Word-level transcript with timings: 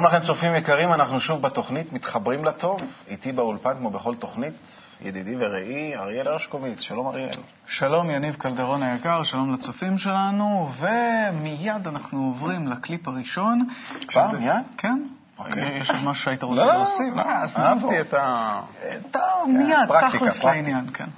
שלום 0.00 0.12
לכם, 0.12 0.26
צופים 0.26 0.54
יקרים, 0.54 0.92
אנחנו 0.92 1.20
שוב 1.20 1.42
בתוכנית 1.42 1.92
מתחברים 1.92 2.44
לטוב. 2.44 2.80
איתי 3.08 3.32
באולפן, 3.32 3.72
כמו 3.78 3.90
בכל 3.90 4.14
תוכנית, 4.14 4.54
ידידי 5.00 5.34
ורעי 5.38 5.96
אריאל 5.96 6.28
הרשקוביץ. 6.28 6.80
שלום 6.80 7.06
אריאל. 7.06 7.36
שלום 7.66 8.10
יניב 8.10 8.34
קלדרון 8.34 8.82
היקר, 8.82 9.22
שלום 9.22 9.54
לצופים 9.54 9.98
שלנו, 9.98 10.68
ומיד 10.78 11.86
אנחנו 11.86 12.24
עוברים 12.24 12.66
לקליפ 12.66 13.08
הראשון. 13.08 13.68
כבר? 14.08 14.30
מיד? 14.30 14.54
כן. 14.76 15.02
אוקיי. 15.38 15.78
יש 15.78 15.90
עוד 15.90 16.04
משהו 16.04 16.24
שהיית 16.24 16.42
רוצה 16.42 16.64
לא, 16.64 16.72
להוסיף? 16.72 17.16
לא, 17.16 17.22
אה, 17.22 17.42
אז 17.42 17.56
נעבור. 17.58 17.92
אהבתי 17.92 18.08
את 18.08 18.14
ה... 18.14 18.60
טוב, 19.10 19.22
מיד, 19.48 20.08
תכלס. 20.10 20.44
לעניין, 20.44 20.86
כן. 20.94 21.08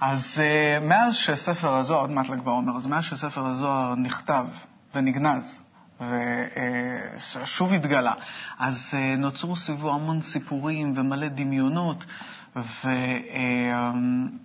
אז 0.00 0.40
אה, 0.40 0.86
מאז 0.86 1.14
שספר 1.14 1.74
הזוהר, 1.74 2.00
עוד 2.00 2.10
מעט 2.10 2.28
ל"ג 2.28 2.40
בעומר, 2.40 2.76
אז 2.76 2.86
מאז 2.86 3.04
שספר 3.04 3.46
הזוהר 3.46 3.94
נכתב 3.94 4.46
ונגנז, 4.94 5.60
ושוב 6.00 7.72
התגלה, 7.72 8.12
אז 8.58 8.90
אה, 8.94 9.16
נוצרו 9.18 9.56
סביבו 9.56 9.94
המון 9.94 10.22
סיפורים 10.22 10.92
ומלא 10.96 11.28
דמיונות, 11.28 12.04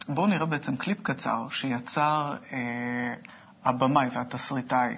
ובואו 0.09 0.27
נראה 0.27 0.45
בעצם 0.45 0.75
קליפ 0.75 1.01
קצר 1.01 1.47
שיצר 1.49 2.35
אה, 2.51 3.13
הבמאי 3.63 4.07
והתסריטאי 4.13 4.95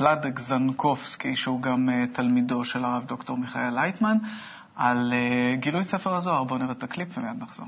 ולאדק 0.00 0.40
זנקובסקי, 0.40 1.36
שהוא 1.36 1.62
גם 1.62 1.88
אה, 1.88 2.04
תלמידו 2.12 2.64
של 2.64 2.84
הרב 2.84 3.04
דוקטור 3.04 3.36
מיכאל 3.36 3.74
לייטמן, 3.74 4.16
על 4.76 5.12
אה, 5.12 5.56
גילוי 5.56 5.84
ספר 5.84 6.14
הזוהר. 6.14 6.44
בואו 6.44 6.58
נראה 6.58 6.72
את 6.72 6.82
הקליפ 6.82 7.18
ומיד 7.18 7.42
נחזור. 7.42 7.66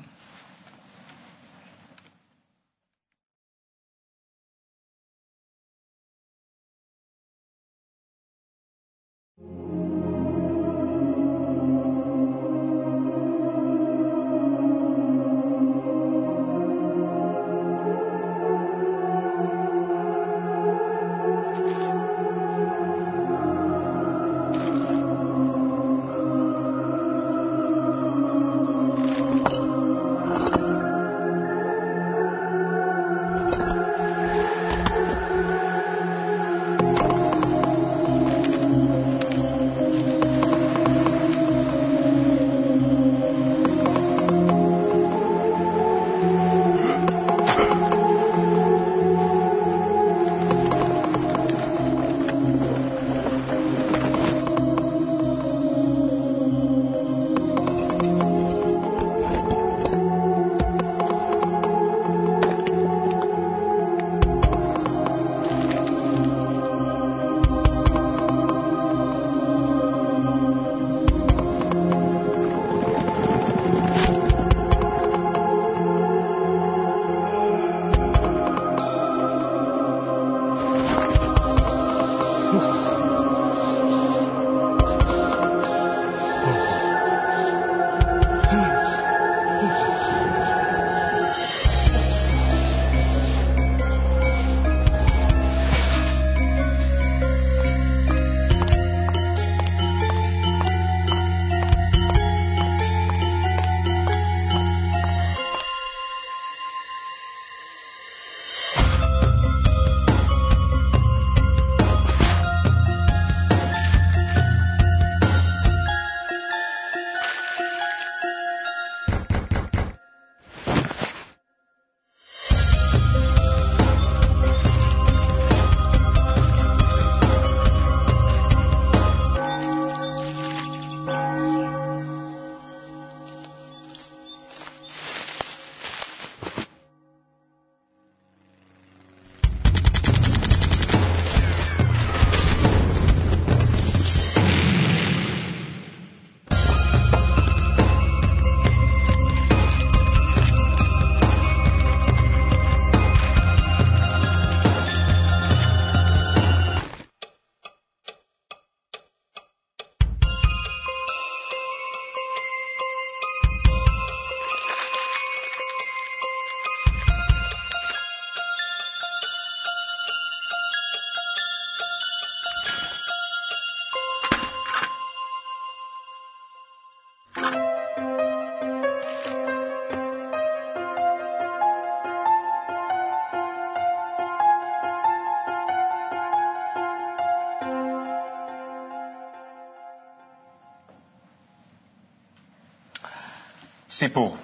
סיפור. 193.96 194.36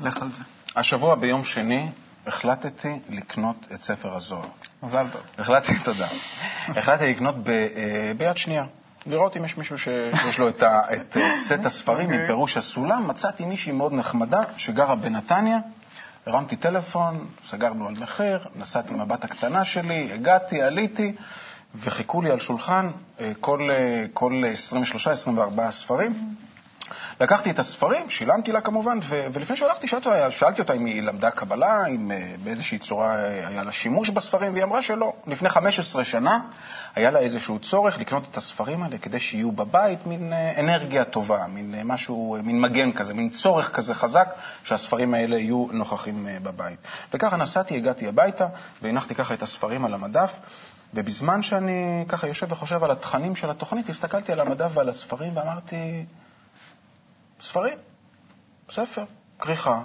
לך 0.00 0.22
על 0.22 0.30
זה. 0.32 0.42
השבוע 0.76 1.14
ביום 1.14 1.44
שני 1.44 1.88
החלטתי 2.26 2.98
לקנות 3.08 3.56
את 3.74 3.80
ספר 3.80 4.16
הזוהר. 4.16 4.46
מזל 4.82 5.06
טוב. 5.12 5.20
החלטתי, 5.38 5.72
תודה. 5.84 6.06
החלטתי 6.68 7.06
לקנות 7.10 7.34
ב, 7.42 7.48
אה, 7.48 8.12
ביד 8.16 8.36
שנייה. 8.36 8.64
לראות 9.06 9.36
אם 9.36 9.44
יש 9.44 9.56
מישהו 9.56 9.78
ש- 9.78 9.88
שיש 10.22 10.38
לו 10.38 10.48
את, 10.48 10.62
ה, 10.62 10.80
את 10.94 11.16
אה, 11.16 11.36
סט 11.36 11.66
הספרים 11.66 12.06
עם 12.06 12.12
אוקיי. 12.12 12.26
פירוש 12.26 12.56
הסולם. 12.56 13.08
מצאתי 13.08 13.44
מישהי 13.44 13.72
מאוד 13.72 13.92
נחמדה 13.92 14.40
שגרה 14.56 14.94
בנתניה. 14.94 15.58
הרמתי 16.26 16.56
טלפון, 16.56 17.26
סגרנו 17.48 17.88
על 17.88 17.94
מחיר, 18.00 18.46
נסעתי 18.56 18.94
עם 18.94 19.00
הבת 19.00 19.24
הקטנה 19.24 19.64
שלי, 19.64 20.12
הגעתי, 20.12 20.62
עליתי, 20.62 21.12
וחיכו 21.74 22.22
לי 22.22 22.30
על 22.30 22.40
שולחן 22.40 22.90
אה, 23.20 23.32
כל, 23.40 23.68
כל 24.12 24.42
23-24 25.26 25.70
ספרים. 25.70 26.34
לקחתי 27.20 27.50
את 27.50 27.58
הספרים, 27.58 28.10
שילמתי 28.10 28.52
לה 28.52 28.60
כמובן, 28.60 28.98
ו- 29.02 29.26
ולפני 29.32 29.56
שהלכתי 29.56 29.86
שאלתי 29.86 30.08
שאלתי 30.30 30.60
אותה 30.60 30.72
אם 30.72 30.84
היא 30.84 31.02
למדה 31.02 31.30
קבלה, 31.30 31.86
אם 31.86 32.12
אה, 32.12 32.34
באיזושהי 32.44 32.78
צורה 32.78 33.16
אה, 33.16 33.48
היה 33.48 33.62
לה 33.62 33.72
שימוש 33.72 34.10
בספרים, 34.10 34.52
והיא 34.52 34.64
אמרה 34.64 34.82
שלא. 34.82 35.12
לפני 35.26 35.48
15 35.48 36.04
שנה 36.04 36.40
היה 36.94 37.10
לה 37.10 37.18
איזשהו 37.18 37.58
צורך 37.58 37.98
לקנות 37.98 38.24
את 38.30 38.36
הספרים 38.36 38.82
האלה 38.82 38.98
כדי 38.98 39.20
שיהיו 39.20 39.52
בבית, 39.52 40.06
מין 40.06 40.32
אה, 40.32 40.60
אנרגיה 40.60 41.04
טובה, 41.04 41.46
מין 41.46 41.74
משהו, 41.84 42.36
מין 42.42 42.60
מגן 42.60 42.92
כזה, 42.92 43.14
מין 43.14 43.30
צורך 43.30 43.70
כזה 43.70 43.94
חזק, 43.94 44.28
שהספרים 44.64 45.14
האלה 45.14 45.38
יהיו 45.38 45.66
נוכחים 45.72 46.28
בבית. 46.42 46.78
וככה 47.14 47.36
נסעתי, 47.36 47.76
הגעתי 47.76 48.08
הביתה, 48.08 48.46
והנחתי 48.82 49.14
ככה 49.14 49.34
את 49.34 49.42
הספרים 49.42 49.84
על 49.84 49.94
המדף. 49.94 50.32
ובזמן 50.94 51.42
שאני 51.42 52.04
ככה 52.08 52.26
יושב 52.26 52.52
וחושב 52.52 52.84
על 52.84 52.90
התכנים 52.90 53.36
של 53.36 53.50
התוכנית, 53.50 53.88
הסתכלתי 53.88 54.32
על 54.32 54.40
המדף 54.40 54.70
ועל 54.74 54.88
הספרים 54.88 55.36
ואמרתי, 55.36 56.04
ספרים, 57.42 57.78
ספר, 58.70 59.04
כריכה, 59.38 59.82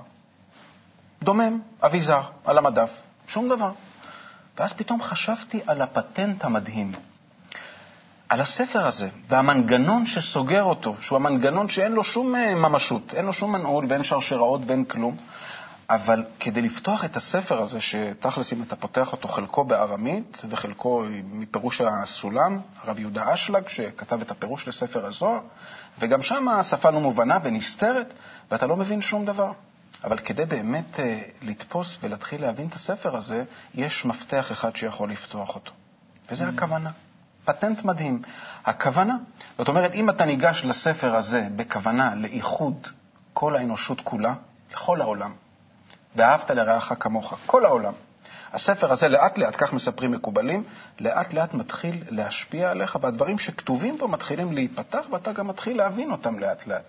דומם, 1.23 1.59
אביזר, 1.85 2.21
על 2.45 2.57
המדף, 2.57 2.91
שום 3.27 3.49
דבר. 3.49 3.71
ואז 4.57 4.73
פתאום 4.73 5.01
חשבתי 5.01 5.59
על 5.67 5.81
הפטנט 5.81 6.43
המדהים, 6.43 6.91
על 8.29 8.41
הספר 8.41 8.87
הזה 8.87 9.09
והמנגנון 9.27 10.05
שסוגר 10.05 10.63
אותו, 10.63 10.95
שהוא 10.99 11.15
המנגנון 11.15 11.69
שאין 11.69 11.91
לו 11.91 12.03
שום 12.03 12.35
אה, 12.35 12.55
ממשות, 12.55 13.13
אין 13.13 13.25
לו 13.25 13.33
שום 13.33 13.51
מנעול 13.51 13.85
ואין 13.89 14.03
שרשראות 14.03 14.61
ואין 14.67 14.85
כלום, 14.85 15.17
אבל 15.89 16.25
כדי 16.39 16.61
לפתוח 16.61 17.05
את 17.05 17.15
הספר 17.15 17.61
הזה, 17.61 17.81
שתכלס 17.81 18.53
אם 18.53 18.63
אתה 18.63 18.75
פותח 18.75 19.11
אותו 19.11 19.27
חלקו 19.27 19.63
בארמית 19.63 20.41
וחלקו 20.49 21.03
מפירוש 21.23 21.81
הסולם, 21.81 22.59
הרב 22.83 22.99
יהודה 22.99 23.33
אשלג, 23.33 23.67
שכתב 23.67 24.21
את 24.21 24.31
הפירוש 24.31 24.67
לספר 24.67 25.05
הזוהר, 25.05 25.39
וגם 25.99 26.21
שם 26.21 26.47
השפה 26.47 26.89
לא 26.89 26.99
מובנה 26.99 27.37
ונסתרת, 27.43 28.13
ואתה 28.51 28.65
לא 28.67 28.75
מבין 28.75 29.01
שום 29.01 29.25
דבר. 29.25 29.51
אבל 30.03 30.17
כדי 30.17 30.45
באמת 30.45 30.99
אה, 30.99 31.21
לתפוס 31.41 31.97
ולהתחיל 32.01 32.41
להבין 32.41 32.67
את 32.67 32.73
הספר 32.73 33.15
הזה, 33.15 33.43
יש 33.75 34.05
מפתח 34.05 34.51
אחד 34.51 34.75
שיכול 34.75 35.11
לפתוח 35.11 35.55
אותו, 35.55 35.71
וזה 36.31 36.45
mm. 36.45 36.47
הכוונה. 36.47 36.91
פטנט 37.45 37.83
מדהים. 37.83 38.21
הכוונה, 38.65 39.15
זאת 39.57 39.67
אומרת, 39.67 39.93
אם 39.93 40.09
אתה 40.09 40.25
ניגש 40.25 40.65
לספר 40.65 41.15
הזה 41.15 41.47
בכוונה 41.55 42.15
לאיחוד 42.15 42.87
כל 43.33 43.55
האנושות 43.55 44.01
כולה, 44.01 44.33
לכל 44.71 45.01
העולם, 45.01 45.31
ואהבת 46.17 46.51
לרעך 46.51 46.93
כמוך, 46.99 47.39
כל 47.45 47.65
העולם, 47.65 47.93
הספר 48.53 48.91
הזה 48.91 49.07
לאט 49.07 49.37
לאט, 49.37 49.55
כך 49.57 49.73
מספרים 49.73 50.11
מקובלים, 50.11 50.63
לאט 50.99 51.33
לאט 51.33 51.53
מתחיל 51.53 52.03
להשפיע 52.09 52.69
עליך, 52.69 52.97
והדברים 53.01 53.39
שכתובים 53.39 53.97
בו 53.97 54.07
מתחילים 54.07 54.53
להיפתח, 54.53 55.05
ואתה 55.11 55.33
גם 55.33 55.47
מתחיל 55.47 55.77
להבין 55.77 56.11
אותם 56.11 56.39
לאט 56.39 56.67
לאט. 56.67 56.83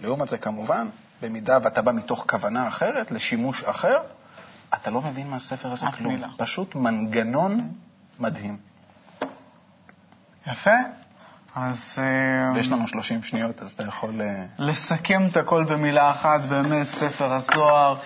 לעומת 0.00 0.28
זה, 0.28 0.38
כמובן, 0.38 0.88
במידה 1.22 1.58
ואתה 1.62 1.82
בא 1.82 1.92
מתוך 1.92 2.24
כוונה 2.30 2.68
אחרת, 2.68 3.10
לשימוש 3.10 3.64
אחר, 3.64 3.98
אתה 4.74 4.90
לא 4.90 5.00
מבין 5.00 5.30
מהספר 5.30 5.72
הזה 5.72 5.86
כלום. 5.96 6.12
מילה. 6.12 6.28
פשוט 6.36 6.74
מנגנון 6.74 7.68
מדהים. 8.20 8.56
יפה. 10.46 10.76
אז... 11.54 11.98
אה, 11.98 12.52
ויש 12.54 12.68
לנו 12.68 12.88
30 12.88 13.22
שניות, 13.22 13.62
אז 13.62 13.70
אתה 13.72 13.82
יכול... 13.82 14.20
אה, 14.20 14.44
לסכם 14.58 15.26
את 15.30 15.36
הכל 15.36 15.64
במילה 15.64 16.10
אחת, 16.10 16.40
באמת, 16.40 16.86
ספר 16.86 17.32
הזוהר. 17.32 17.96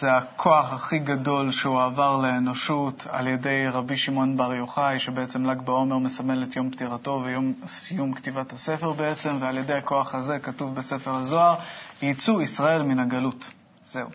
זה 0.00 0.16
הכוח 0.16 0.72
הכי 0.72 0.98
גדול 0.98 1.50
שהוא 1.50 1.82
עבר 1.82 2.16
לאנושות 2.22 3.06
על 3.10 3.26
ידי 3.26 3.68
רבי 3.68 3.96
שמעון 3.96 4.36
בר 4.36 4.54
יוחאי, 4.54 4.98
שבעצם 4.98 5.46
ל"ג 5.46 5.62
בעומר 5.62 5.98
מסמל 5.98 6.42
את 6.42 6.56
יום 6.56 6.70
פטירתו 6.70 7.20
ויום 7.24 7.52
סיום 7.66 8.12
כתיבת 8.12 8.52
הספר 8.52 8.92
בעצם, 8.92 9.36
ועל 9.40 9.58
ידי 9.58 9.74
הכוח 9.74 10.14
הזה 10.14 10.38
כתוב 10.38 10.74
בספר 10.74 11.14
הזוהר, 11.14 11.54
יצאו 12.02 12.42
ישראל 12.42 12.82
מן 12.82 12.98
הגלות. 12.98 13.50
זהו. 13.86 14.08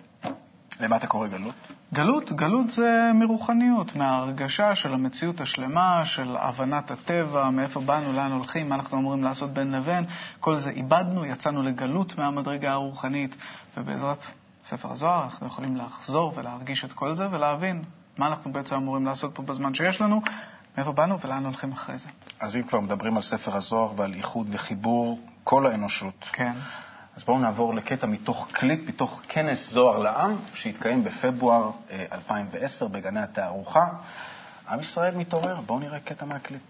למה 0.80 0.96
אתה 0.96 1.08
קורא 1.08 1.28
גלות? 1.28 1.56
גלות, 1.94 2.32
גלות 2.32 2.72
זה 2.72 3.12
מרוחניות, 3.14 3.96
מההרגשה 3.96 4.76
של 4.76 4.94
המציאות 4.94 5.42
השלמה, 5.42 6.06
של 6.06 6.38
הבנת 6.40 6.92
הטבע, 6.92 7.50
מאיפה 7.50 7.80
באנו, 7.80 8.14
לאן 8.14 8.32
הולכים, 8.32 8.70
מה 8.70 8.76
אנחנו 8.76 8.98
אמורים 8.98 9.24
לעשות 9.24 9.54
בין 9.54 9.72
לבין. 9.72 10.06
כל 10.40 10.58
זה 10.58 10.70
איבדנו, 10.70 11.26
יצאנו 11.26 11.64
לגלות 11.64 12.18
מהמדרגה 12.18 12.72
הרוחנית, 12.72 13.36
ובעזרת 13.78 14.18
ספר 14.70 14.92
הזוהר 14.92 15.24
אנחנו 15.24 15.48
יכולים 15.48 15.78
לחזור 15.78 16.34
ולהרגיש 16.36 16.86
את 16.86 16.94
כל 16.94 17.16
זה 17.16 17.28
ולהבין 17.32 17.84
מה 18.18 18.28
אנחנו 18.28 18.52
בעצם 18.52 18.76
אמורים 18.76 19.06
לעשות 19.06 19.36
פה 19.36 19.44
בזמן 19.44 19.74
שיש 19.74 20.02
לנו, 20.02 20.22
מאיפה 20.78 20.92
באנו 20.92 21.20
ולאן 21.22 21.46
הולכים 21.46 21.72
אחרי 21.72 21.98
זה. 21.98 22.10
אז 22.40 22.56
אם 22.56 22.64
כבר 22.64 22.80
מדברים 22.80 23.18
על 23.18 23.24
ספר 23.24 23.56
הזוהר 23.56 23.94
ועל 23.96 24.14
איחוד 24.14 24.48
וחיבור 24.52 25.20
כל 25.44 25.66
האנושות, 25.66 26.26
כן. 26.32 26.54
אז 27.16 27.24
בואו 27.24 27.40
נעבור 27.40 27.76
לקטע 27.76 28.08
מתוך 28.08 28.48
קליפ, 28.52 28.90
מתוך 28.90 29.22
כנס 29.28 29.70
זוהר 29.72 30.00
לעם, 30.00 30.36
שהתקיים 30.54 31.04
בפברואר 31.04 31.72
2010 32.12 32.86
אה, 32.86 32.90
בגני 32.92 33.20
התערוכה. 33.20 33.86
עם 34.70 34.80
ישראל 34.80 35.16
מתעורר, 35.16 35.62
בואו 35.62 35.80
נראה 35.80 36.00
קטע 36.00 36.26
מהקליפ. 36.26 36.62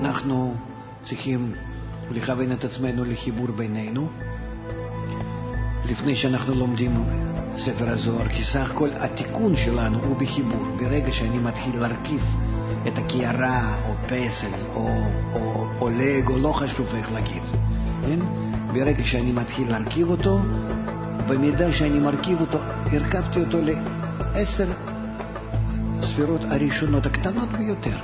אנחנו 0.00 0.54
צריכים 1.02 1.54
לכוון 2.10 2.52
את 2.52 2.64
עצמנו 2.64 3.04
לחיבור 3.04 3.46
בינינו, 3.46 4.08
לפני 5.84 6.16
שאנחנו 6.16 6.54
לומדים 6.54 7.04
ספר 7.58 7.90
הזוהר, 7.90 8.28
כי 8.28 8.44
סך 8.44 8.70
הכל 8.70 8.88
התיקון 8.92 9.56
שלנו 9.56 9.98
הוא 9.98 10.16
בחיבור. 10.16 10.64
ברגע 10.76 11.12
שאני 11.12 11.38
מתחיל 11.38 11.80
להרכיב 11.80 12.24
את 12.88 12.98
הקערה, 12.98 13.78
או 13.88 13.94
פסל, 14.06 14.60
או, 14.74 14.88
או, 15.34 15.66
או 15.80 15.90
לג, 15.90 16.28
או 16.28 16.38
לא 16.38 16.52
חשוב 16.52 16.86
איך 16.94 17.12
להגיד, 17.12 17.42
כן? 18.06 18.18
ברגע 18.72 19.04
שאני 19.04 19.32
מתחיל 19.32 19.70
להרכיב 19.70 20.08
אותו, 20.08 20.40
במידה 21.28 21.72
שאני 21.72 21.98
מרכיב 21.98 22.40
אותו, 22.40 22.58
הרכבתי 22.92 23.40
אותו 23.40 23.58
לעשר 23.60 24.72
ספירות 26.02 26.40
הראשונות 26.50 27.06
הקטנות 27.06 27.48
ביותר. 27.58 27.96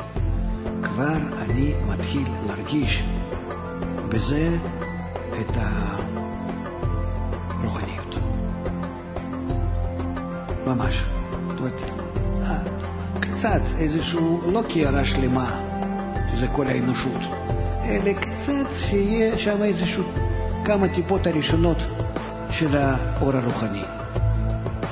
כבר 0.83 1.17
אני 1.39 1.75
מתחיל 1.89 2.29
להרגיש 2.47 3.05
בזה 4.15 4.57
את 5.41 5.57
הרוחניות. 7.51 8.15
ממש. 10.67 11.05
זאת 11.49 11.59
אומרת, 11.59 11.81
קצת 13.21 13.61
איזשהו, 13.79 14.51
לא 14.53 14.63
קערה 14.69 15.05
שלמה, 15.05 15.61
שזה 16.33 16.47
כל 16.49 16.67
האנושות, 16.67 17.21
אלא 17.85 18.13
קצת 18.13 18.71
שיהיה 18.79 19.39
שם 19.39 19.63
איזשהו 19.63 20.05
כמה 20.65 20.89
טיפות 20.89 21.27
הראשונות 21.27 21.79
של 22.51 22.77
האור 22.77 23.37
הרוחני. 23.37 23.83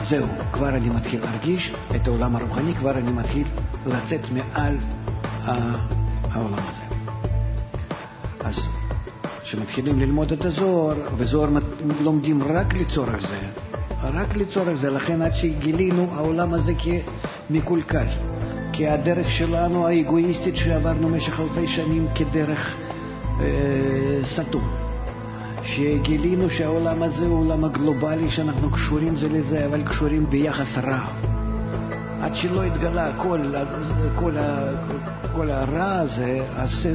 זהו, 0.04 0.26
כבר 0.52 0.68
אני 0.68 0.88
מתחיל 0.88 1.20
להרגיש 1.20 1.72
את 1.96 2.08
העולם 2.08 2.36
הרוחני, 2.36 2.74
כבר 2.74 2.98
אני 2.98 3.12
מתחיל 3.12 3.46
לצאת 3.86 4.30
מעל 4.30 4.76
העולם 6.30 6.58
הזה. 6.58 6.82
אז 8.40 8.81
כשמתחילים 9.52 10.00
ללמוד 10.00 10.32
את 10.32 10.44
הזוהר, 10.44 10.96
וזוהר 11.16 11.48
לומדים 12.00 12.42
רק 12.42 12.74
לצורך 12.74 13.20
זה, 13.20 13.38
רק 14.02 14.36
לצורך 14.36 14.74
זה, 14.74 14.90
לכן 14.90 15.22
עד 15.22 15.34
שגילינו 15.34 16.06
העולם 16.12 16.54
הזה 16.54 16.72
כמקולקל. 17.50 18.06
כי 18.72 18.88
הדרך 18.88 19.30
שלנו 19.30 19.86
האגואיסטית 19.86 20.56
שעברנו 20.56 21.08
במשך 21.08 21.40
אלפי 21.40 21.66
שנים 21.66 22.06
כדרך 22.14 22.76
אה, 23.40 23.46
סתום. 24.24 24.68
שגילינו 25.62 26.50
שהעולם 26.50 27.02
הזה 27.02 27.26
הוא 27.26 27.38
עולם 27.38 27.64
הגלובלי, 27.64 28.30
שאנחנו 28.30 28.70
קשורים 28.70 29.16
זה 29.16 29.28
לזה, 29.28 29.66
אבל 29.66 29.82
קשורים 29.82 30.26
ביחס 30.26 30.78
רע. 30.78 31.06
עד 32.20 32.34
שלא 32.34 32.62
התגלה 32.62 33.12
כל, 33.16 33.40
כל, 34.14 34.32
כל 35.36 35.50
הרע 35.50 35.92
הזה, 35.92 36.40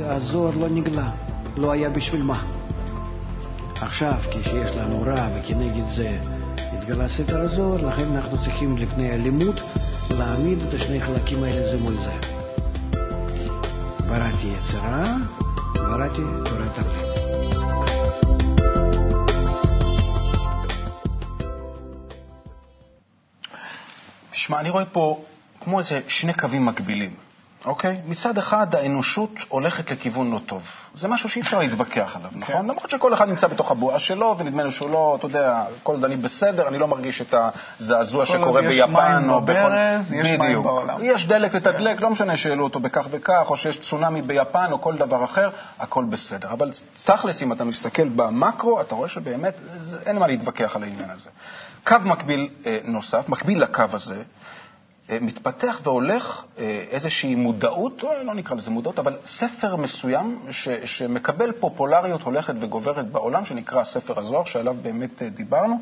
הזוהר 0.06 0.58
לא 0.58 0.70
נגלה, 0.70 1.10
לא 1.58 1.72
היה 1.72 1.90
בשביל 1.90 2.24
מה. 2.24 2.46
עכשיו, 3.82 4.14
כשיש 4.32 4.72
לנו 4.78 5.02
רע 5.02 5.28
וכנגד 5.36 5.88
זה 5.96 6.20
התגלה 6.58 7.10
ספר 7.10 7.42
הזוהר, 7.42 7.88
לכן 7.88 8.16
אנחנו 8.16 8.38
צריכים 8.44 8.78
לפני 8.78 9.12
הלימוד 9.12 9.60
להעמיד 10.10 10.60
את 10.68 10.74
השני 10.74 11.02
חלקים 11.02 11.44
האלה 11.44 11.72
זה 11.72 11.78
מול 11.78 11.98
זה. 11.98 12.14
בראתי 14.10 14.48
יצרה, 14.48 15.16
בראתי 15.74 16.22
תורת 16.46 16.80
אבות. 16.80 17.08
תשמע, 24.32 24.60
אני 24.60 24.70
רואה 24.70 24.86
פה 24.86 25.24
כמו 25.60 25.80
איזה 25.80 26.00
שני 26.08 26.34
קווים 26.34 26.66
מקבילים. 26.66 27.27
אוקיי? 27.66 28.02
מצד 28.06 28.38
אחד, 28.38 28.76
האנושות 28.76 29.30
הולכת 29.50 29.92
לכיוון 29.92 30.32
לא 30.32 30.40
טוב. 30.46 30.62
זה 30.96 31.08
משהו 31.08 31.30
שאי 31.30 31.42
אפשר 31.42 31.60
להתווכח 31.60 32.16
עליו, 32.16 32.32
נכון? 32.36 32.56
כן. 32.56 32.66
למרות 32.68 32.90
שכל 32.90 33.14
אחד 33.14 33.28
נמצא 33.30 33.48
בתוך 33.48 33.72
הבועה 33.72 34.00
שלו, 34.00 34.36
ונדמה 34.38 34.64
לי 34.64 34.72
שהוא 34.72 34.90
לא, 34.90 35.16
אתה 35.20 35.26
יודע, 35.26 35.64
כל 35.84 35.94
עוד 35.94 36.06
אני 36.06 36.16
בסדר, 36.16 36.68
אני 36.68 36.78
לא 36.78 36.88
מרגיש 36.88 37.22
את 37.22 37.36
הזעזוע 37.80 38.26
שקורה 38.26 38.62
ביפן. 38.62 38.94
כל 38.94 39.00
עוד 39.00 39.10
יש 39.10 39.20
מים 39.20 39.46
בברז, 39.46 40.14
יש 40.14 40.40
מים 40.40 40.64
בעולם. 40.64 40.98
יש 41.02 41.28
דלק 41.28 41.56
לתדלק, 41.56 42.02
לא 42.02 42.10
משנה 42.10 42.38
שהעלו 42.38 42.64
אותו 42.64 42.80
בכך 42.80 43.08
וכך, 43.12 43.46
או 43.50 43.58
שיש 43.58 43.80
צונאמי 43.80 44.22
ביפן, 44.22 44.68
או 44.72 44.82
כל 44.82 44.96
דבר 44.96 45.24
אחר, 45.24 45.50
הכל 45.80 46.06
בסדר. 46.10 46.52
אבל 46.52 46.72
תכלס, 47.06 47.44
אם 47.44 47.54
אתה 47.54 47.64
מסתכל 47.64 48.10
במקרו, 48.10 48.82
אתה 48.82 48.96
רואה 48.96 49.10
שבאמת 49.10 49.54
אין 50.06 50.18
מה 50.18 50.28
להתווכח 50.28 50.76
על 50.76 50.84
העניין 50.84 51.10
הזה. 51.10 51.30
קו 51.84 51.96
מקביל 52.06 52.50
אה, 52.66 52.80
נוסף, 52.84 53.30
מקביל 53.30 53.64
לקו 53.64 53.84
הזה, 53.94 54.24
מתפתח 55.22 55.80
והולך 55.84 56.44
אה, 56.60 56.86
איזושהי 56.90 57.36
מודעות, 57.36 58.04
לא 58.24 58.34
נקרא 58.34 58.56
לזה 58.56 58.72
מודעות, 58.72 59.00
אבל 59.00 59.18
ספר 59.26 59.76
מסוים 59.76 60.40
ש, 60.50 60.70
שמקבל 60.70 61.52
פופולריות 61.52 62.22
הולכת 62.22 62.54
וגוברת 62.60 63.12
בעולם, 63.12 63.46
שנקרא 63.46 63.84
ספר 63.84 64.20
הזוהר, 64.20 64.46
שעליו 64.46 64.76
באמת 64.82 65.22
אה, 65.22 65.30
דיברנו, 65.30 65.80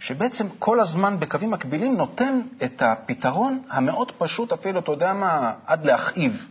שבעצם 0.00 0.46
כל 0.58 0.80
הזמן 0.80 1.20
בקווים 1.20 1.50
מקבילים 1.50 1.96
נותן 1.96 2.40
את 2.64 2.82
הפתרון 2.82 3.62
המאוד 3.70 4.12
פשוט, 4.18 4.52
אפילו, 4.52 4.80
אתה 4.80 4.92
יודע 4.92 5.12
מה, 5.12 5.52
עד 5.66 5.84
להכאיב. 5.84 6.46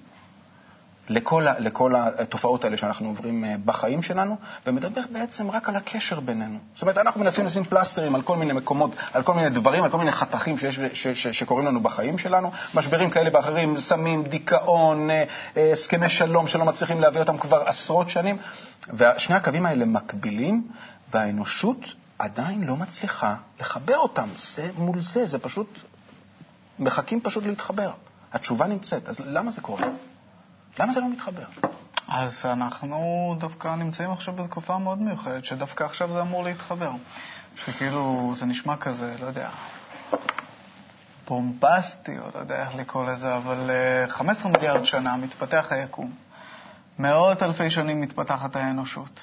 לכל, 1.09 1.47
ה, 1.47 1.59
לכל 1.59 1.93
התופעות 1.95 2.63
האלה 2.63 2.77
שאנחנו 2.77 3.07
עוברים 3.07 3.43
אה, 3.43 3.55
בחיים 3.65 4.01
שלנו, 4.01 4.37
ומדבר 4.67 5.01
בעצם 5.11 5.51
רק 5.51 5.69
על 5.69 5.75
הקשר 5.75 6.19
בינינו. 6.19 6.57
זאת 6.73 6.81
אומרת, 6.81 6.97
אנחנו 6.97 7.21
מנסים 7.21 7.45
לשים 7.45 7.63
פלסטרים 7.63 8.15
על 8.15 8.21
כל 8.21 8.37
מיני 8.37 8.53
מקומות, 8.53 8.91
על 9.13 9.23
כל 9.23 9.33
מיני 9.33 9.49
דברים, 9.49 9.83
על 9.83 9.89
כל 9.89 9.97
מיני 9.97 10.11
חתכים 10.11 10.57
שיש, 10.57 10.79
ש, 10.93 11.07
ש, 11.07 11.27
שקורים 11.27 11.65
לנו 11.65 11.81
בחיים 11.81 12.17
שלנו, 12.17 12.51
משברים 12.73 13.09
כאלה 13.09 13.29
ואחרים, 13.33 13.79
סמים, 13.79 14.23
דיכאון, 14.23 15.09
אה, 15.09 15.23
אה, 15.57 15.71
הסכמי 15.71 16.09
שלום 16.09 16.47
שלא 16.47 16.65
מצליחים 16.65 17.01
להביא 17.01 17.19
אותם 17.19 17.37
כבר 17.37 17.63
עשרות 17.65 18.09
שנים, 18.09 18.37
ושני 18.93 19.35
הקווים 19.35 19.65
האלה 19.65 19.85
מקבילים, 19.85 20.67
והאנושות 21.11 21.77
עדיין 22.19 22.63
לא 22.63 22.75
מצליחה 22.75 23.35
לחבר 23.59 23.97
אותם. 23.97 24.27
זה 24.55 24.69
מול 24.77 25.01
זה, 25.01 25.25
זה 25.25 25.39
פשוט, 25.39 25.79
מחכים 26.79 27.21
פשוט 27.21 27.45
להתחבר. 27.45 27.91
התשובה 28.33 28.67
נמצאת, 28.67 29.09
אז 29.09 29.19
למה 29.19 29.51
זה 29.51 29.61
קורה? 29.61 29.87
למה 30.79 30.93
זה 30.93 30.99
לא 30.99 31.09
מתחבר? 31.09 31.45
אז 32.07 32.45
אנחנו 32.45 33.35
דווקא 33.39 33.75
נמצאים 33.75 34.11
עכשיו 34.11 34.33
בתקופה 34.33 34.77
מאוד 34.77 35.01
מיוחדת, 35.01 35.45
שדווקא 35.45 35.83
עכשיו 35.83 36.13
זה 36.13 36.21
אמור 36.21 36.43
להתחבר. 36.43 36.91
שכאילו, 37.55 38.33
זה 38.37 38.45
נשמע 38.45 38.77
כזה, 38.77 39.15
לא 39.21 39.25
יודע, 39.25 39.49
בומבסטי, 41.27 42.19
או 42.19 42.23
לא 42.35 42.39
יודע 42.39 42.61
איך 42.61 42.75
לקרוא 42.75 43.11
לזה, 43.11 43.37
אבל 43.37 43.69
15 44.07 44.45
אה, 44.45 44.57
מיליארד 44.57 44.83
שנה 44.83 45.15
מתפתח 45.17 45.67
היקום. 45.71 46.11
מאות 46.99 47.43
אלפי 47.43 47.69
שנים 47.69 48.01
מתפתחת 48.01 48.55
האנושות. 48.55 49.19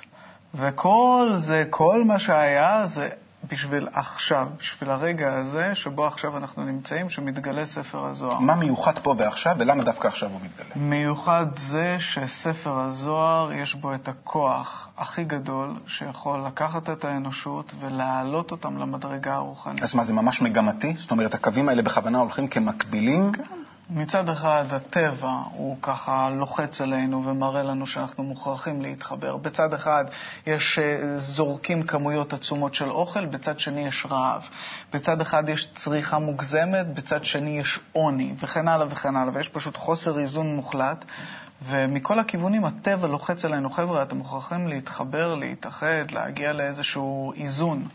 וכל 0.55 1.31
זה, 1.41 1.65
כל 1.71 2.05
מה 2.05 2.19
שהיה, 2.19 2.87
זה 2.87 3.09
בשביל 3.51 3.89
עכשיו, 3.93 4.49
בשביל 4.59 4.91
הרגע 4.91 5.39
הזה 5.39 5.75
שבו 5.75 6.07
עכשיו 6.07 6.37
אנחנו 6.37 6.65
נמצאים, 6.65 7.11
שמתגלה 7.11 7.67
ספר 7.67 8.05
הזוהר. 8.05 8.39
מה 8.39 8.55
מיוחד 8.55 8.99
פה 8.99 9.15
ועכשיו, 9.19 9.57
ולמה 9.59 9.85
דווקא 9.85 10.09
עכשיו 10.09 10.31
הוא 10.31 10.41
מתגלה? 10.45 10.69
מיוחד 10.77 11.47
זה 11.57 11.97
שספר 11.99 12.79
הזוהר, 12.79 13.53
יש 13.53 13.75
בו 13.75 13.95
את 13.95 14.09
הכוח 14.09 14.89
הכי 14.97 15.25
גדול 15.25 15.75
שיכול 15.87 16.41
לקחת 16.47 16.91
את 16.91 17.05
האנושות 17.05 17.73
ולהעלות 17.81 18.51
אותם 18.51 18.79
למדרגה 18.79 19.35
הרוחנית. 19.35 19.83
אז 19.83 19.95
מה, 19.95 20.05
זה 20.05 20.13
ממש 20.13 20.43
מגמתי? 20.43 20.95
זאת 20.97 21.11
אומרת, 21.11 21.35
הקווים 21.35 21.69
האלה 21.69 21.83
בכוונה 21.83 22.19
הולכים 22.19 22.49
כמקבילים? 22.49 23.33
כן. 23.33 23.43
מצד 23.91 24.29
אחד 24.29 24.65
הטבע 24.71 25.33
הוא 25.53 25.77
ככה 25.83 26.31
לוחץ 26.31 26.81
עלינו 26.81 27.25
ומראה 27.27 27.63
לנו 27.63 27.87
שאנחנו 27.87 28.25
מוכרחים 28.25 28.83
להתחבר. 28.83 29.37
בצד 29.37 29.75
אחד 29.75 30.05
יש 30.47 30.79
אה, 30.79 31.19
זורקים 31.19 31.83
כמויות 31.83 32.33
עצומות 32.33 32.75
של 32.75 32.91
אוכל, 32.91 33.27
בצד 33.27 33.59
שני 33.59 33.87
יש 33.87 34.07
רעב. 34.11 34.49
בצד 34.93 35.21
אחד 35.21 35.49
יש 35.49 35.69
צריכה 35.75 36.19
מוגזמת, 36.19 36.87
בצד 36.95 37.25
שני 37.25 37.59
יש 37.59 37.81
עוני, 37.93 38.35
וכן 38.41 38.69
הלאה 38.69 38.87
וכן 38.91 39.17
הלאה, 39.17 39.35
ויש 39.35 39.49
פשוט 39.49 39.77
חוסר 39.77 40.19
איזון 40.19 40.57
מוחלט. 40.57 41.05
ומכל 41.63 42.19
הכיוונים 42.19 42.65
הטבע 42.65 43.09
לוחץ 43.09 43.45
עלינו, 43.45 43.71
חבר'ה, 43.71 44.03
אתם 44.03 44.17
מוכרחים 44.17 44.69
להתחבר, 44.69 45.35
להתאחד, 45.35 46.11
להגיע 46.11 46.53
לאיזשהו 46.53 47.33
איזון. 47.37 47.89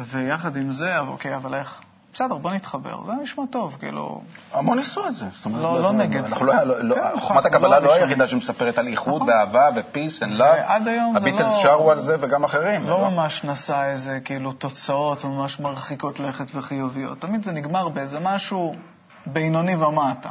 ויחד 0.00 0.56
עם 0.56 0.72
זה, 0.72 0.98
אוקיי, 0.98 1.36
אבל 1.36 1.54
איך? 1.54 1.82
בסדר, 2.14 2.36
בוא 2.36 2.50
נתחבר. 2.50 3.04
זה 3.06 3.12
נשמע 3.22 3.44
טוב, 3.50 3.76
כאילו... 3.80 4.20
המון 4.52 4.78
ניסו 4.78 5.08
את 5.08 5.14
זה. 5.14 5.26
לא, 5.46 5.82
לא 5.82 5.92
נגד 5.92 6.26
זה. 6.26 6.36
לא- 6.40 6.84
לא- 6.84 6.94
כן, 6.94 7.20
חוכמת 7.20 7.44
הקבלה 7.44 7.80
לא 7.80 7.94
היחידה 7.94 8.26
שמספרת 8.26 8.78
על 8.78 8.86
איחוד 8.86 9.22
נכון. 9.22 9.28
ואהבה 9.28 9.68
ופיס 9.74 10.22
and 10.22 10.26
love. 10.26 10.84
זה 10.84 10.96
לא... 10.96 11.16
הביטלס 11.16 11.52
שרו 11.62 11.90
על 11.90 11.98
זה 11.98 12.16
וגם 12.20 12.44
אחרים. 12.44 12.88
לא 12.88 13.10
ממש 13.10 13.44
נשא 13.44 13.84
איזה 13.84 14.18
כאילו 14.24 14.52
תוצאות 14.52 15.24
ממש 15.24 15.60
מרחיקות 15.60 16.20
לכת 16.20 16.46
וחיוביות. 16.54 17.20
תמיד 17.20 17.44
זה 17.44 17.52
נגמר 17.52 17.88
באיזה 17.88 18.20
משהו 18.20 18.74
בינוני 19.26 19.76
ומטה. 19.76 20.30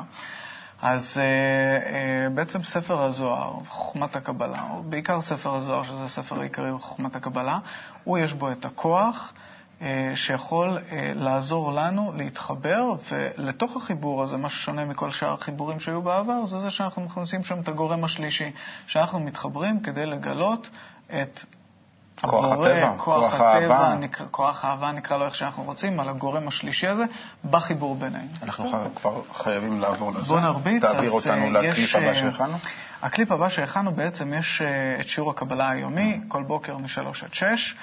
אז 0.82 1.18
אה, 1.18 1.24
אה, 1.24 2.30
בעצם 2.30 2.64
ספר 2.64 3.04
הזוהר, 3.04 3.54
חוכמת 3.68 4.16
הקבלה, 4.16 4.64
או 4.72 4.84
בעיקר 4.84 5.22
ספר 5.22 5.56
הזוהר, 5.56 5.84
שזה 5.84 6.04
הספר 6.04 6.40
העיקרי 6.40 6.72
בחוכמת 6.72 7.16
הקבלה, 7.16 7.60
הוא 8.04 8.18
יש 8.18 8.34
בו 8.34 8.52
את 8.52 8.66
הכוח. 8.66 9.34
אה, 9.82 10.12
שיכול 10.16 10.78
אה, 10.92 11.12
לעזור 11.16 11.74
לנו 11.74 12.14
להתחבר, 12.16 12.84
ולתוך 13.12 13.78
החיבור 13.78 14.24
הזה, 14.24 14.38
מה 14.38 14.50
ששונה 14.50 14.86
מכל 14.86 15.12
שאר 15.12 15.34
החיבורים 15.34 15.80
שהיו 15.80 16.02
בעבר, 16.02 16.46
זה 16.46 16.60
זה 16.60 16.72
שאנחנו 16.72 17.02
מכניסים 17.02 17.44
שם 17.44 17.60
את 17.60 17.68
הגורם 17.68 18.04
השלישי, 18.04 18.52
שאנחנו 18.88 19.20
מתחברים 19.20 19.80
כדי 19.80 20.06
לגלות 20.06 20.70
את 21.08 21.46
כוח 22.22 22.46
הבורא, 22.46 22.70
הטבע, 22.70 22.94
כוח, 22.98 23.20
כוח 23.22 23.34
הטבע, 23.34 23.76
האהבה. 23.76 23.96
נקרא, 24.00 24.26
כוח 24.32 24.66
האהבה, 24.66 24.92
נקרא 24.92 25.18
לו 25.18 25.26
איך 25.26 25.36
שאנחנו 25.36 25.64
רוצים, 25.64 26.00
על 26.00 26.10
הגורם 26.10 26.48
השלישי 26.48 26.88
הזה, 26.88 27.06
בחיבור 27.50 27.96
בינינו. 27.96 28.28
אנחנו 28.44 28.72
כבר 28.96 29.22
חייבים 29.34 29.82
לעבור 29.82 30.12
לזה. 30.12 30.22
בוא 30.22 30.40
נרביץ. 30.40 30.82
תעביר 30.82 31.12
אותנו 31.12 31.46
אה, 31.46 31.50
לקליפ 31.52 31.96
הבא 31.96 32.14
שהכנו. 32.14 32.58
הקליפ 33.02 33.32
הבא 33.32 33.50
שהכנו 33.50 33.92
בעצם 33.92 34.34
יש 34.34 34.62
את 35.00 35.08
שיעור 35.08 35.30
הקבלה 35.30 35.70
היומי, 35.70 36.20
כל 36.28 36.44
בוקר 36.44 36.78
מ-3 36.78 37.26
עד 37.26 37.34
6. 37.34 37.76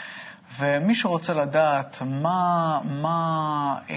ומי 0.59 0.95
שרוצה 0.95 1.35
לדעת 1.35 1.97
מה, 2.07 2.81
מה 2.85 3.79
אה, 3.91 3.97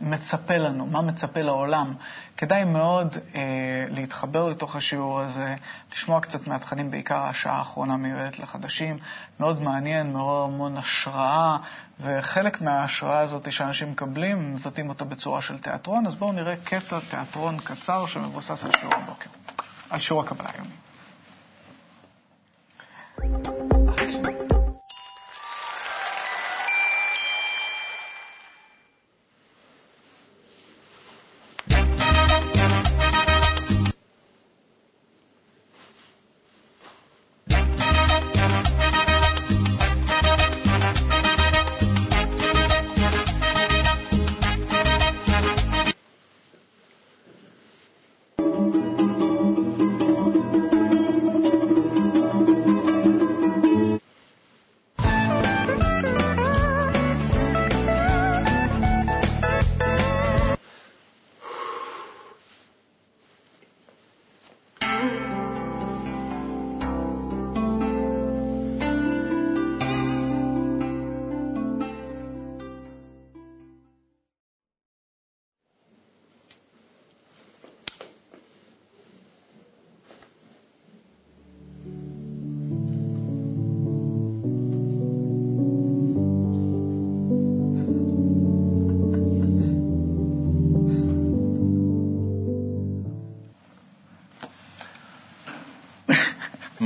מצפה 0.00 0.56
לנו, 0.56 0.86
מה 0.86 1.02
מצפה 1.02 1.42
לעולם, 1.42 1.94
כדאי 2.36 2.64
מאוד 2.64 3.16
אה, 3.34 3.84
להתחבר 3.88 4.48
לתוך 4.48 4.76
השיעור 4.76 5.20
הזה, 5.20 5.54
לשמוע 5.92 6.20
קצת 6.20 6.46
מהתכנים, 6.46 6.90
בעיקר 6.90 7.18
השעה 7.18 7.58
האחרונה 7.58 7.96
מיועדת 7.96 8.38
לחדשים. 8.38 8.98
מאוד 9.40 9.62
מעניין, 9.62 10.12
מעורר 10.12 10.44
המון 10.44 10.76
השראה, 10.76 11.56
וחלק 12.00 12.60
מההשראה 12.60 13.18
הזאת 13.18 13.52
שאנשים 13.52 13.90
מקבלים, 13.90 14.54
מבטאים 14.54 14.88
אותה 14.88 15.04
בצורה 15.04 15.42
של 15.42 15.58
תיאטרון. 15.58 16.06
אז 16.06 16.14
בואו 16.14 16.32
נראה 16.32 16.54
קטע 16.64 16.98
תיאטרון 17.10 17.58
קצר 17.58 18.06
שמבוסס 18.06 18.64
על 18.64 18.70
שיעור 18.80 18.94
הבוקר, 18.94 19.30
על 19.90 19.98
שיעור 19.98 20.22
הקבלה 20.22 20.50
היומי. 20.54 20.74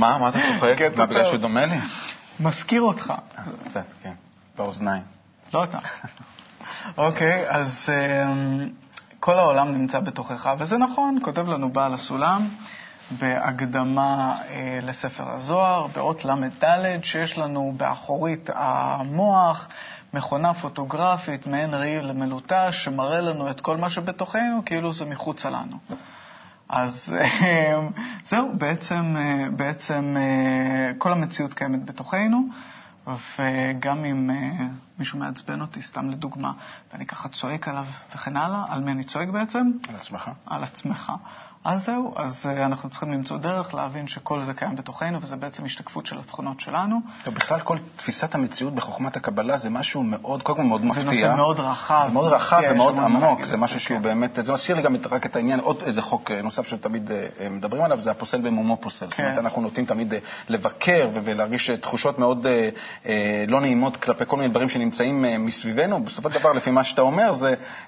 מה? 0.05 0.17
מה 0.17 0.29
אתה 0.29 0.39
צוחק? 0.39 0.97
מה, 0.97 1.05
בגלל 1.05 1.25
שהוא 1.25 1.37
דומה 1.37 1.65
לי? 1.65 1.77
מזכיר 2.39 2.81
אותך. 2.81 3.13
קצת, 3.69 3.83
כן. 4.03 4.13
באוזניים. 4.57 5.03
לא 5.53 5.63
אתה. 5.63 5.77
אוקיי, 6.97 7.49
אז 7.49 7.89
אמ, 7.89 8.69
כל 9.19 9.39
העולם 9.39 9.71
נמצא 9.71 9.99
בתוכך, 9.99 10.53
וזה 10.57 10.77
נכון, 10.77 11.17
כותב 11.21 11.47
לנו 11.47 11.69
בעל 11.69 11.93
הסולם 11.93 12.49
בהקדמה 13.11 14.37
אה, 14.49 14.79
לספר 14.83 15.31
הזוהר, 15.31 15.87
באות 15.87 16.25
ל"ד, 16.25 17.03
שיש 17.03 17.37
לנו 17.37 17.73
באחורית 17.77 18.49
המוח 18.53 19.67
מכונה 20.13 20.53
פוטוגרפית, 20.53 21.47
מעין 21.47 21.73
ראי 21.73 22.01
למלוטש, 22.01 22.83
שמראה 22.83 23.21
לנו 23.21 23.49
את 23.49 23.61
כל 23.61 23.77
מה 23.77 23.89
שבתוכנו 23.89 24.61
כאילו 24.65 24.93
זה 24.93 25.05
מחוצה 25.05 25.49
לנו. 25.49 25.77
אז 26.69 27.13
אמ, 27.41 27.89
זהו, 28.25 28.53
בעצם, 28.57 29.15
אה, 29.17 29.47
בעצם 29.55 30.15
אה, 30.17 30.91
כל 30.97 31.11
המציאות 31.13 31.53
קיימת 31.53 31.85
בתוכנו, 31.85 32.47
וגם 33.07 34.05
אם 34.05 34.29
אה, 34.29 34.67
מישהו 34.99 35.19
מעצבן 35.19 35.61
אותי, 35.61 35.81
סתם 35.81 36.09
לדוגמה, 36.09 36.51
ואני 36.93 37.05
ככה 37.05 37.29
צועק 37.29 37.67
עליו 37.67 37.85
וכן 38.15 38.37
הלאה, 38.37 38.65
על 38.69 38.81
מי 38.81 38.91
אני 38.91 39.03
צועק 39.03 39.29
בעצם? 39.29 39.71
על 39.89 39.95
עצמך. 39.95 40.29
על 40.45 40.63
עצמך. 40.63 41.11
אז 41.65 41.85
זהו, 41.85 42.13
אז 42.15 42.45
אה, 42.45 42.65
אנחנו 42.65 42.89
צריכים 42.89 43.11
למצוא 43.11 43.37
דרך 43.37 43.73
להבין 43.73 44.07
שכל 44.07 44.41
זה 44.41 44.53
קיים 44.53 44.75
בתוכנו, 44.75 45.21
וזה 45.21 45.35
בעצם 45.35 45.65
השתקפות 45.65 46.05
של 46.05 46.19
התכונות 46.19 46.59
שלנו. 46.59 46.99
ובכלל, 47.27 47.59
כל 47.59 47.77
תפיסת 47.95 48.35
המציאות 48.35 48.73
בחוכמת 48.75 49.15
הקבלה 49.15 49.57
זה 49.57 49.69
משהו 49.69 50.03
מאוד, 50.03 50.41
קודם 50.41 50.57
כל 50.57 50.63
מאוד 50.63 50.85
מפתיע. 50.85 51.03
זה 51.03 51.09
נושא 51.09 51.35
מאוד 51.35 51.59
רחב. 51.59 52.09
מאוד 52.13 52.33
רחב 52.33 52.61
כן, 52.61 52.71
ומאוד 52.71 52.97
עמוק, 52.97 53.45
זה 53.45 53.57
משהו 53.57 53.79
זה, 53.79 53.85
שהוא 53.85 53.97
כן. 53.97 54.03
באמת, 54.03 54.39
זה 54.41 54.53
מזכיר 54.53 54.75
לי 54.75 54.81
גם 54.81 54.95
רק 55.11 55.25
את 55.25 55.35
העניין, 55.35 55.59
עוד 55.59 55.81
איזה 55.85 56.01
חוק 56.01 56.31
אה, 56.31 56.41
נוסף 56.41 56.67
שתמיד 56.67 57.11
אה, 57.11 57.49
מדברים 57.49 57.83
עליו, 57.83 58.01
זה 58.01 58.11
הפוסל 58.11 58.41
במומו 58.41 58.77
פוסל. 58.77 59.05
זאת 59.09 59.19
אומרת, 59.19 59.33
כן. 59.33 59.39
אנחנו 59.39 59.61
נוטים 59.61 59.85
תמיד 59.85 60.13
לבקר 60.49 61.09
ולהרגיש 61.13 61.69
תחושות 61.69 62.19
מאוד 62.19 62.45
לא 63.47 63.61
נעימות 63.61 63.97
כלפי 63.97 64.23
כל 64.27 64.37
מיני 64.37 64.49
דברים 64.49 64.69
שנמצאים 64.69 65.25
מסביבנו. 65.39 66.03
בסופו 66.03 66.31
של 66.31 66.39
דבר, 66.39 66.53
לפי 66.53 66.71
מה 66.71 66.83
שאתה 66.83 67.01
אומר, 67.01 67.33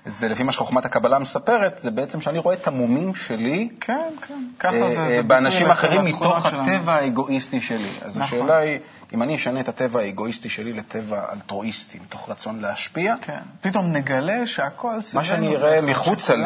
זה 0.05 0.27
לפי 0.27 0.43
מה 0.43 0.51
שחוכמת 0.51 0.85
הקבלה 0.85 1.19
מספרת, 1.19 1.79
זה 1.79 1.91
בעצם 1.91 2.21
שאני 2.21 2.37
רואה 2.39 2.55
את 2.55 2.67
המומים 2.67 3.15
שלי 3.15 3.66
כן, 3.79 4.13
כן. 4.27 4.43
ככה 4.59 4.75
אה, 4.75 4.79
זה, 4.79 4.85
אה, 4.85 4.91
זה 4.93 5.07
ביטוי 5.07 5.23
באנשים 5.23 5.71
אחרים 5.71 6.05
מתוך. 6.05 6.45
הטבע 6.45 6.93
האגואיסטי 6.93 7.61
שלי. 7.61 7.91
אז 8.01 8.17
נכון. 8.17 8.21
השאלה 8.21 8.57
היא, 8.57 8.79
אם 9.13 9.23
אני 9.23 9.35
אשנה 9.35 9.59
את 9.59 9.69
הטבע 9.69 9.99
האגואיסטי 9.99 10.49
שלי 10.49 10.73
לטבע 10.73 11.25
אלטרואיסטי, 11.33 11.99
מתוך 11.99 12.29
רצון 12.29 12.59
להשפיע, 12.59 13.15
כן. 13.21 13.39
פתאום 13.61 13.91
נגלה 13.91 14.47
שהכל 14.47 15.01
סביבנו 15.01 15.19
מה 15.19 15.23
שאני 15.23 15.55
אראה 15.55 15.79
אחד, 15.79 15.87
מחוצה 15.89 16.35
לי, 16.35 16.45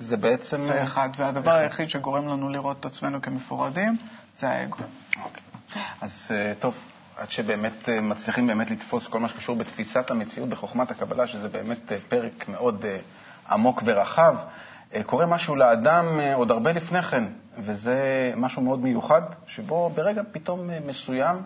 זה 0.00 0.16
בעצם... 0.16 0.60
זה 0.60 0.82
אחד, 0.82 1.08
והדבר 1.16 1.52
היחיד 1.52 1.90
שגורם 1.90 2.28
לנו 2.28 2.48
לראות 2.48 2.80
את 2.80 2.86
עצמנו 2.86 3.22
כמפורדים, 3.22 3.96
זה 4.38 4.48
האגו. 4.48 4.76
אוקיי. 5.24 5.42
אז 6.00 6.30
אה, 6.30 6.52
טוב, 6.60 6.74
עד 7.16 7.30
שבאמת 7.30 7.88
אה, 7.88 8.00
מצליחים 8.00 8.46
באמת 8.46 8.70
לתפוס 8.70 9.06
כל 9.06 9.20
מה 9.20 9.28
שקשור 9.28 9.56
בתפיסת 9.56 10.10
המציאות 10.10 10.48
בחוכמת 10.48 10.90
הקבלה, 10.90 11.26
שזה 11.26 11.48
באמת 11.48 11.92
אה, 11.92 11.96
פרק 12.08 12.48
מאוד 12.48 12.84
אה, 12.84 12.98
עמוק 13.50 13.82
ורחב, 13.86 14.36
אה, 14.38 14.44
קורה 15.06 15.26
משהו 15.26 15.56
לאדם 15.56 16.20
אה, 16.20 16.34
עוד 16.34 16.50
הרבה 16.50 16.72
לפני 16.72 17.02
כן, 17.02 17.24
וזה 17.58 18.32
משהו 18.36 18.62
מאוד 18.62 18.80
מיוחד, 18.80 19.22
שבו 19.46 19.90
ברגע 19.94 20.22
פתאום 20.32 20.70
אה, 20.70 20.78
מסוים, 20.86 21.42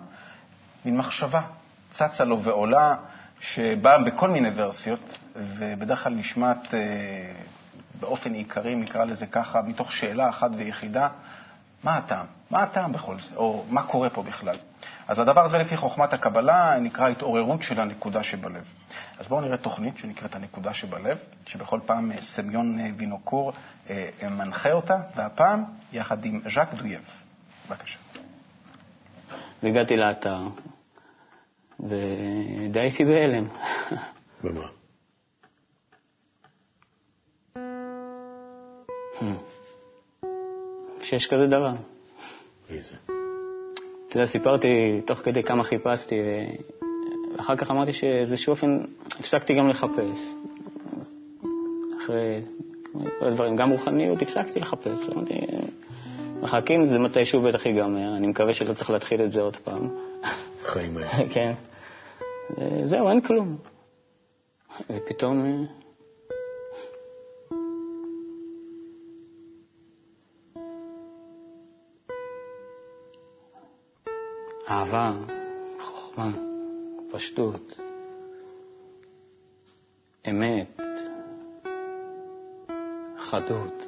מין 0.85 0.97
מחשבה 0.97 1.41
צצה 1.91 2.25
לו 2.25 2.43
ועולה, 2.43 2.97
שבאה 3.41 3.99
בכל 3.99 4.31
מיני 4.31 4.49
ורסיות, 4.57 5.19
ובדרך 5.37 6.03
כלל 6.05 6.13
נשמעת 6.13 6.75
אה, 6.75 6.81
באופן 8.01 8.35
עיקרי, 8.35 8.75
נקרא 8.75 9.05
לזה 9.05 9.27
ככה, 9.27 9.63
מתוך 9.63 9.93
שאלה 9.93 10.29
אחת 10.29 10.51
ויחידה, 10.57 11.09
מה 11.85 11.97
הטעם? 11.97 12.27
מה 12.51 12.63
הטעם 12.63 12.93
בכל 12.93 13.17
זה? 13.19 13.37
או 13.37 13.65
מה 13.71 13.83
קורה 13.83 14.11
פה 14.11 14.23
בכלל? 14.23 14.57
אז 15.09 15.19
הדבר 15.19 15.45
הזה, 15.45 15.59
לפי 15.59 15.77
חוכמת 15.77 16.13
הקבלה, 16.13 16.79
נקרא 16.81 17.09
התעוררות 17.09 17.63
של 17.63 17.81
הנקודה 17.81 18.23
שבלב. 18.23 18.65
אז 19.19 19.29
בואו 19.29 19.41
נראה 19.41 19.57
תוכנית 19.57 19.99
שנקראת 19.99 20.35
הנקודה 20.35 20.75
שבלב, 20.75 21.19
שבכל 21.47 21.81
פעם 21.87 22.13
אה, 22.13 22.23
סמיון 22.23 22.81
אה, 22.81 22.87
וינוקור 22.97 23.53
אה, 23.91 24.09
מנחה 24.31 24.73
אותה, 24.73 24.97
והפעם 25.17 25.65
יחד 25.93 26.25
עם 26.25 26.41
ז'אק 26.55 26.75
דויב. 26.75 27.03
בבקשה. 27.69 27.99
והגעתי 29.63 29.97
לאתר, 29.97 30.39
ודי 31.81 32.81
הייתי 32.81 33.05
בהלם. 33.05 33.49
ומה? 34.45 34.67
שיש 41.03 41.27
כזה 41.27 41.47
דבר. 41.47 41.73
מי 42.71 42.81
זה? 42.81 43.14
אתה 44.15 44.23
יודע, 44.23 44.33
סיפרתי 44.33 45.01
תוך 45.05 45.19
כדי 45.19 45.43
כמה 45.43 45.65
חיפשתי, 45.65 46.15
ואחר 47.37 47.57
כך 47.57 47.71
אמרתי 47.71 47.93
שאיזשהו 47.93 48.51
אופן 48.51 48.79
הפסקתי 49.19 49.55
גם 49.55 49.69
לחפש. 49.69 50.35
אחרי 51.99 52.41
כל 53.19 53.27
הדברים, 53.27 53.57
גם 53.57 53.71
רוחניות, 53.71 54.23
הפסקתי 54.23 54.61
לחפש. 54.61 55.09
אמרתי, 55.15 55.35
מחכים, 56.43 56.85
זה 56.85 56.99
מתישהו 56.99 57.43
בטח 57.43 57.67
ייגמר, 57.67 58.17
אני 58.17 58.27
מקווה 58.27 58.55
שלא 58.55 58.75
צריך 58.75 58.91
להתחיל 58.91 59.23
את 59.23 59.31
זה 59.31 59.41
עוד 59.41 59.57
פעם. 59.57 59.89
חיים 60.65 60.97
האלה. 60.97 61.29
כן. 61.35 61.53
זהו, 62.83 63.09
אין 63.09 63.21
כלום. 63.21 63.57
ופתאום... 64.91 65.67
אהבה, 74.69 75.13
חוכמה, 75.81 76.31
פשטות, 77.13 77.81
אמת, 80.31 80.81
חדות, 83.17 83.87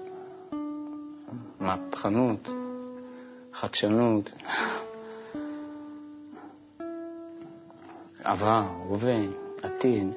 מהפכנות, 1.61 2.49
חדשנות, 3.53 4.33
עבר, 8.25 8.63
הווה, 8.89 9.19
עתיד, 9.63 10.09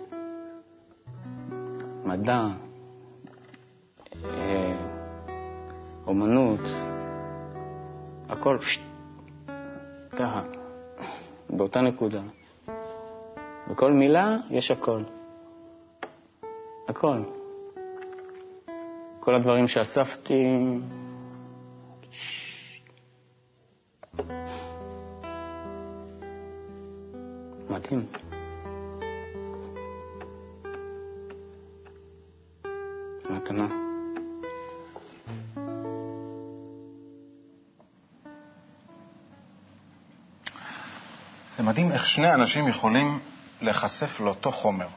מדע, 2.05 2.47
אה, 4.25 4.75
אומנות, 6.07 6.59
הכל 8.29 8.57
פשט, 8.61 8.88
ככה, 10.19 10.41
באותה 11.49 11.81
נקודה. 11.81 12.21
בכל 13.69 13.93
מילה 13.93 14.35
יש 14.49 14.71
הכל. 14.71 15.03
הכל. 16.87 17.21
כל 19.19 19.35
הדברים 19.35 19.67
שאספתי, 19.67 20.43
מדהים. 27.69 28.05
מתנה. 33.29 33.78
מדהים 41.79 41.91
איך 41.93 42.05
שני 42.05 42.33
אנשים 42.33 42.67
יכולים 42.67 43.19
להיחשף 43.61 44.19
לאותו 44.19 44.51
חומר. 44.51 44.87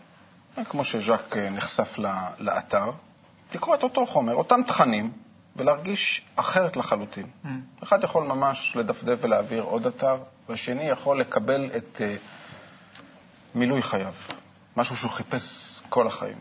כמו 0.64 0.84
שז'אק 0.84 1.36
אה, 1.36 1.50
נחשף 1.50 1.98
לאתר, 2.38 2.90
לקרוא 3.54 3.74
את 3.74 3.82
אותו 3.82 4.06
חומר, 4.06 4.34
אותם 4.34 4.60
תכנים, 4.66 5.12
ולהרגיש 5.56 6.26
אחרת 6.36 6.76
לחלוטין. 6.76 7.26
Mm. 7.44 7.48
אחד 7.82 8.04
יכול 8.04 8.26
ממש 8.26 8.76
לדפדף 8.76 9.18
ולהעביר 9.20 9.62
עוד 9.62 9.86
אתר, 9.86 10.14
והשני 10.48 10.84
יכול 10.84 11.20
לקבל 11.20 11.70
את 11.76 11.96
uh, 11.96 12.20
מילוי 13.54 13.82
חייו, 13.82 14.14
משהו 14.76 14.96
שהוא 14.96 15.10
חיפש 15.10 15.80
כל 15.88 16.06
החיים. 16.06 16.36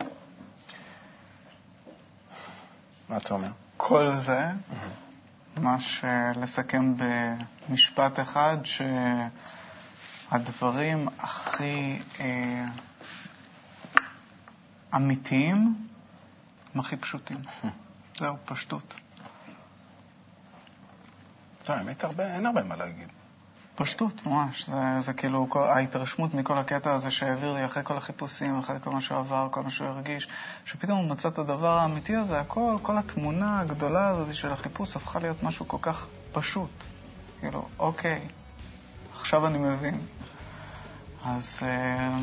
מה 3.09 3.17
אתה 3.17 3.33
אומר? 3.33 3.49
כל 3.77 4.11
זה, 4.25 4.45
ממש 5.57 6.01
אה, 6.03 6.31
לסכם 6.35 6.93
במשפט 6.97 8.19
אחד, 8.19 8.57
שהדברים 10.31 11.07
הכי 11.19 11.99
אה, 12.19 12.65
אמיתיים 14.95 15.87
הם 16.73 16.79
הכי 16.79 16.97
פשוטים. 16.97 17.37
זהו, 18.19 18.35
פשטות. 18.45 18.93
לא, 21.69 21.73
האמת, 21.73 22.03
הרבה, 22.03 22.35
אין 22.35 22.45
הרבה 22.45 22.63
מה 22.63 22.75
להגיד. 22.75 23.07
פשטות, 23.75 24.25
ממש. 24.25 24.69
זה, 24.69 24.99
זה 24.99 25.13
כאילו 25.13 25.47
כל, 25.49 25.63
ההתרשמות 25.69 26.33
מכל 26.33 26.57
הקטע 26.57 26.93
הזה 26.93 27.11
שהעביר 27.11 27.53
לי 27.53 27.65
אחרי 27.65 27.83
כל 27.83 27.97
החיפושים, 27.97 28.59
אחרי 28.59 28.79
כל 28.79 28.89
מה 28.89 29.01
שהוא 29.01 29.17
עבר, 29.17 29.47
כל 29.51 29.61
מה 29.61 29.69
שהוא 29.69 29.87
הרגיש, 29.87 30.27
שפתאום 30.65 30.97
הוא 30.97 31.09
מצא 31.09 31.27
את 31.27 31.39
הדבר 31.39 31.77
האמיתי 31.77 32.15
הזה, 32.15 32.39
הכל, 32.39 32.77
כל 32.81 32.97
התמונה 32.97 33.59
הגדולה 33.59 34.07
הזאת 34.07 34.33
של 34.33 34.51
החיפוש 34.51 34.95
הפכה 34.95 35.19
להיות 35.19 35.43
משהו 35.43 35.67
כל 35.67 35.77
כך 35.81 36.07
פשוט. 36.31 36.83
כאילו, 37.39 37.67
אוקיי, 37.79 38.27
עכשיו 39.13 39.47
אני 39.47 39.57
מבין. 39.57 40.01
אז 41.25 41.59
אה. 41.61 42.19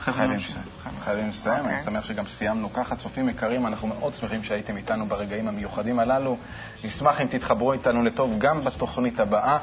חייבים. 0.00 0.36
לסיים. 0.36 0.64
חייבים 1.04 1.28
לסיים, 1.28 1.64
אני 1.64 1.64
אוקיי. 1.64 1.84
שמח 1.84 2.04
שגם 2.04 2.24
סיימנו 2.26 2.72
ככה. 2.72 2.96
צופים 2.96 3.28
יקרים, 3.28 3.66
אנחנו 3.66 3.88
מאוד 3.88 4.14
שמחים 4.14 4.42
שהייתם 4.42 4.76
איתנו 4.76 5.06
ברגעים 5.06 5.48
המיוחדים 5.48 5.98
הללו. 5.98 6.36
נשמח 6.84 7.20
אם 7.20 7.26
תתחברו 7.26 7.72
איתנו 7.72 8.02
לטוב 8.02 8.38
גם 8.38 8.64
בתוכנית 8.64 9.20
הבאה. 9.20 9.58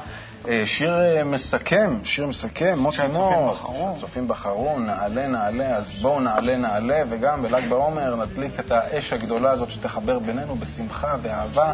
אה, 0.48 0.62
שיר 0.66 1.00
אה, 1.00 1.24
מסכם, 1.24 1.98
שיר 2.04 2.26
מסכם, 2.26 2.78
מוטי 2.78 3.06
מור. 3.12 3.56
שהצופים 3.94 4.28
בחרו, 4.28 4.78
נעלה 4.78 5.26
נעלה, 5.26 5.76
אז 5.76 6.02
בואו 6.02 6.20
נעלה 6.20 6.56
נעלה, 6.56 7.02
וגם 7.10 7.42
בל"ג 7.42 7.68
בעומר 7.68 8.16
נדליק 8.16 8.60
את 8.60 8.70
האש 8.70 9.12
הגדולה 9.12 9.50
הזאת 9.50 9.70
שתחבר 9.70 10.18
בינינו 10.18 10.56
בשמחה 10.56 11.14
ואהבה. 11.22 11.72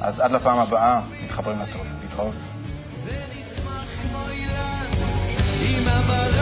אז 0.00 0.20
עד 0.20 0.30
לפעם 0.32 0.58
הבאה, 0.58 1.00
מתחברים 1.24 1.58
לטוב. 1.58 1.86
להתראות. 2.02 2.53
remember 5.84 6.33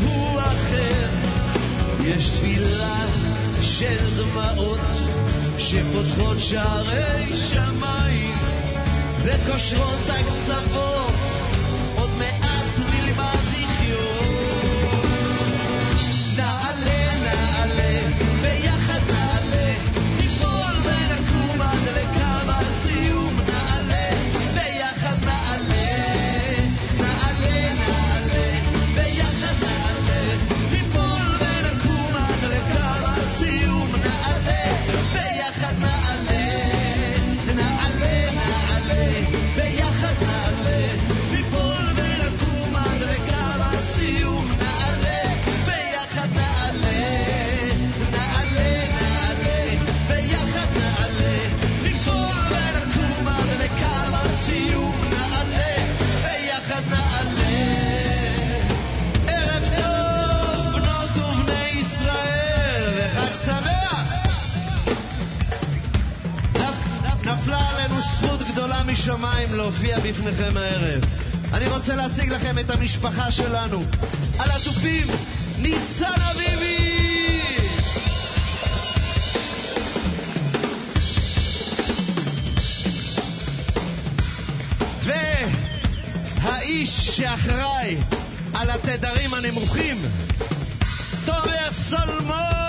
שהוא 0.00 0.40
אחר. 0.40 1.08
יש 2.04 2.28
תפילה 2.28 3.06
של 3.60 4.22
דמעות 4.22 4.80
שפותחות 5.58 6.36
שערי 6.38 7.36
שמיים 7.36 8.38
וקושרות 9.24 10.00
הקצוות 10.08 11.21
האיש 86.62 86.90
שאחראי 86.90 87.96
על 88.54 88.70
התדרים 88.70 89.34
הנמוכים, 89.34 89.96
תומר 91.24 91.72
סולמון! 91.72 92.61